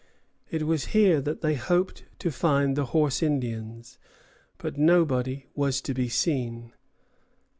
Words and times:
It 0.49 0.63
was 0.63 0.85
here 0.97 1.21
that 1.21 1.41
they 1.41 1.53
hoped 1.53 2.05
to 2.17 2.31
find 2.31 2.75
the 2.75 2.85
Horse 2.85 3.21
Indians, 3.21 3.99
but 4.57 4.75
nobody 4.75 5.45
was 5.53 5.79
to 5.81 5.93
be 5.93 6.09
seen. 6.09 6.73